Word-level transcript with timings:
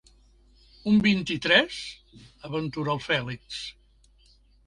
Un 0.91 0.95
vint-i-tres? 1.07 1.75
—aventura 2.49 2.95
el 2.97 3.03
Fèlix. 3.09 3.61